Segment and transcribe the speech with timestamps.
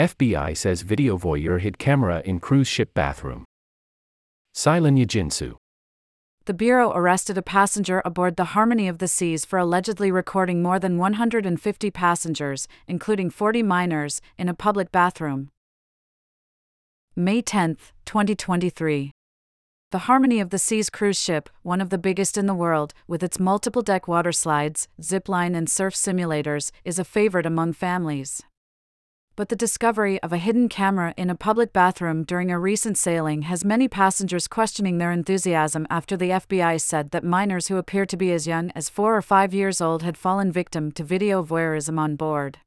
[0.00, 3.44] FBI says video voyeur hid camera in cruise ship bathroom.
[4.56, 5.56] Ceylan Yeginsu.
[6.46, 10.78] The Bureau arrested a passenger aboard the Harmony of the Seas for allegedly recording more
[10.78, 15.50] than 150 passengers, including 40 minors, in a public bathroom.
[17.14, 17.76] May 10,
[18.06, 19.10] 2023.
[19.90, 23.22] The Harmony of the Seas cruise ship, one of the biggest in the world, with
[23.22, 28.42] its multiple deck water slides, zip line, and surf simulators, is a favorite among families
[29.36, 33.42] but the discovery of a hidden camera in a public bathroom during a recent sailing
[33.42, 38.16] has many passengers questioning their enthusiasm after the FBI said that minors who appear to
[38.16, 41.98] be as young as four or five years old had fallen victim to video voyeurism
[41.98, 42.58] on board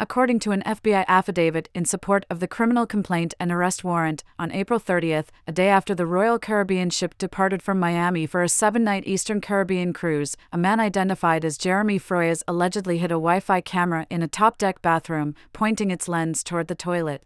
[0.00, 4.52] according to an FBI affidavit in support of the criminal complaint and arrest warrant, on
[4.52, 8.84] April 30th, a day after the Royal Caribbean ship departed from Miami for a seven
[8.84, 13.60] night Eastern Caribbean cruise, a man identified as Jeremy Froyes allegedly hid a Wi Fi
[13.60, 17.22] camera in a top deck bathroom, pointing its lens toward the toilet.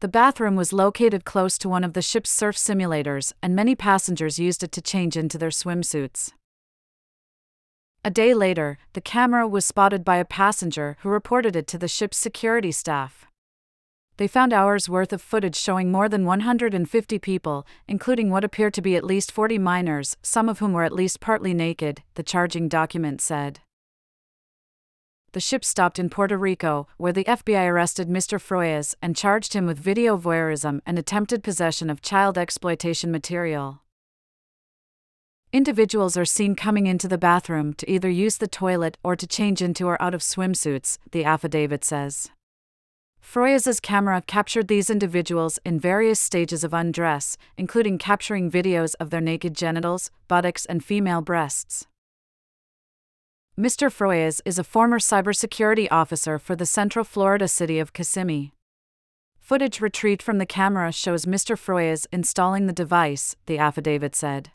[0.00, 4.38] The bathroom was located close to one of the ship's surf simulators, and many passengers
[4.38, 6.32] used it to change into their swimsuits.
[8.04, 11.86] A day later, the camera was spotted by a passenger who reported it to the
[11.86, 13.26] ship's security staff.
[14.16, 18.82] They found hours worth of footage showing more than 150 people, including what appeared to
[18.82, 22.68] be at least 40 minors, some of whom were at least partly naked, the charging
[22.68, 23.60] document said.
[25.30, 28.40] The ship stopped in Puerto Rico, where the FBI arrested Mr.
[28.40, 33.81] Froyes and charged him with video voyeurism and attempted possession of child exploitation material.
[35.52, 39.60] Individuals are seen coming into the bathroom to either use the toilet or to change
[39.60, 42.30] into or out of swimsuits, the affidavit says.
[43.20, 49.20] Froyes's camera captured these individuals in various stages of undress, including capturing videos of their
[49.20, 51.86] naked genitals, buttocks, and female breasts.
[53.58, 53.92] Mr.
[53.92, 58.54] Froyes is a former cybersecurity officer for the Central Florida city of Kissimmee.
[59.38, 61.58] Footage retrieved from the camera shows Mr.
[61.58, 64.50] Froyes installing the device, the affidavit said.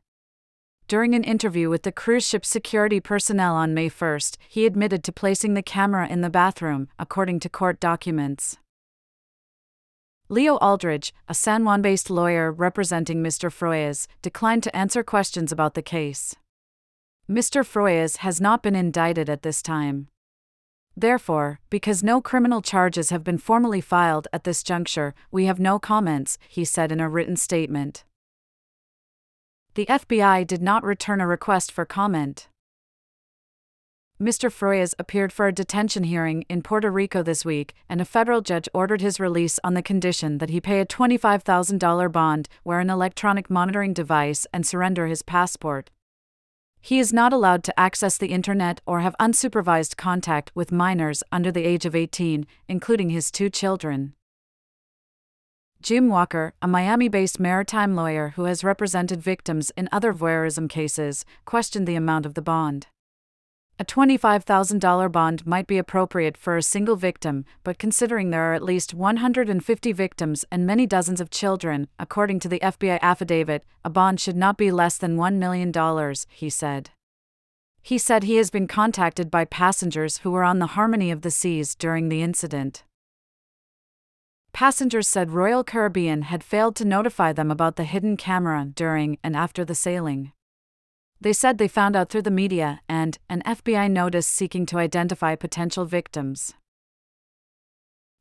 [0.87, 5.11] During an interview with the cruise ship security personnel on May 1, he admitted to
[5.11, 8.55] placing the camera in the bathroom, according to court documents.
[10.29, 13.51] Leo Aldridge, a San Juan based lawyer representing Mr.
[13.51, 16.35] Froyes, declined to answer questions about the case.
[17.29, 17.65] Mr.
[17.65, 20.07] Froyes has not been indicted at this time.
[20.95, 25.79] Therefore, because no criminal charges have been formally filed at this juncture, we have no
[25.79, 28.05] comments, he said in a written statement
[29.77, 32.49] the FBI did not return a request for comment.
[34.19, 34.51] Mr.
[34.51, 38.67] Froyes appeared for a detention hearing in Puerto Rico this week, and a federal judge
[38.73, 43.51] ordered his release on the condition that he pay a $25,000 bond, wear an electronic
[43.51, 45.91] monitoring device, and surrender his passport.
[46.81, 51.51] He is not allowed to access the internet or have unsupervised contact with minors under
[51.51, 54.15] the age of 18, including his two children.
[55.81, 61.23] Jim Walker, a Miami based maritime lawyer who has represented victims in other voyeurism cases,
[61.45, 62.87] questioned the amount of the bond.
[63.79, 68.63] A $25,000 bond might be appropriate for a single victim, but considering there are at
[68.63, 74.19] least 150 victims and many dozens of children, according to the FBI affidavit, a bond
[74.19, 75.71] should not be less than $1 million,
[76.29, 76.89] he said.
[77.83, 81.31] He said he has been contacted by passengers who were on the Harmony of the
[81.31, 82.83] Seas during the incident.
[84.57, 89.35] Passengers said Royal Caribbean had failed to notify them about the hidden camera during and
[89.35, 90.31] after the sailing.
[91.21, 95.35] They said they found out through the media and an FBI notice seeking to identify
[95.35, 96.55] potential victims.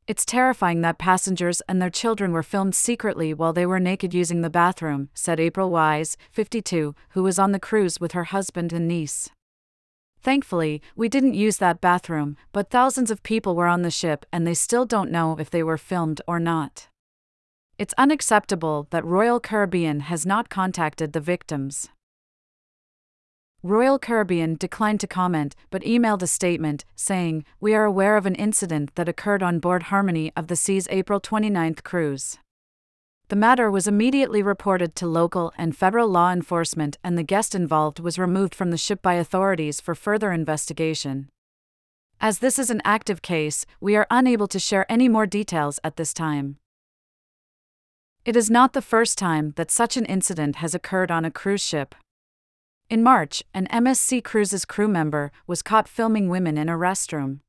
[0.05, 4.41] It's terrifying that passengers and their children were filmed secretly while they were naked using
[4.41, 8.87] the bathroom, said April Wise, 52, who was on the cruise with her husband and
[8.87, 9.31] niece.
[10.27, 14.45] Thankfully, we didn't use that bathroom, but thousands of people were on the ship and
[14.45, 16.89] they still don't know if they were filmed or not.
[17.77, 21.87] It's unacceptable that Royal Caribbean has not contacted the victims.
[23.63, 28.35] Royal Caribbean declined to comment but emailed a statement saying, We are aware of an
[28.35, 32.37] incident that occurred on board Harmony of the Seas April 29 cruise.
[33.29, 37.99] The matter was immediately reported to local and federal law enforcement, and the guest involved
[37.99, 41.27] was removed from the ship by authorities for further investigation.
[42.21, 45.97] As this is an active case, we are unable to share any more details at
[45.97, 46.57] this time.
[48.23, 51.61] It is not the first time that such an incident has occurred on a cruise
[51.61, 51.95] ship.
[52.89, 57.41] In March, an MSC Cruises crew member was caught filming women in a restroom.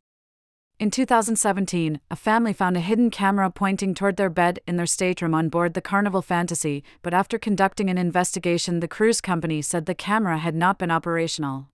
[0.78, 5.34] In 2017, a family found a hidden camera pointing toward their bed in their stateroom
[5.34, 9.94] on board the Carnival Fantasy, but after conducting an investigation, the cruise company said the
[9.94, 11.66] camera had not been operational.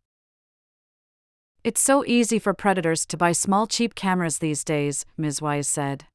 [1.63, 5.43] It's so easy for predators to buy small, cheap cameras these days, Ms.
[5.43, 6.07] Wise said.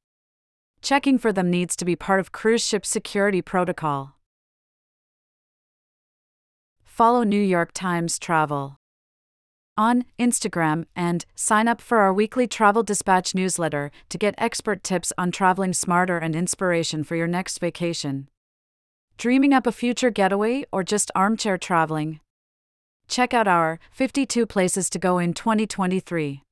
[0.82, 4.16] Checking for them needs to be part of cruise ship security protocol.
[6.82, 8.79] Follow New York Times Travel
[9.80, 15.10] on Instagram and sign up for our weekly Travel Dispatch newsletter to get expert tips
[15.16, 18.28] on traveling smarter and inspiration for your next vacation.
[19.16, 22.20] Dreaming up a future getaway or just armchair traveling?
[23.08, 26.42] Check out our 52 Places to Go in 2023